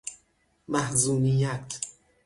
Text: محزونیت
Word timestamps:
محزونیت 0.67 1.79